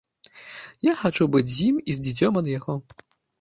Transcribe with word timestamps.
Я 0.87 0.93
хачу 1.01 1.27
быць 1.35 1.45
з 1.51 1.59
ім 1.67 1.77
і 1.89 1.99
з 1.99 2.03
дзіцем 2.07 2.41
ад 2.43 2.51
яго. 2.57 2.79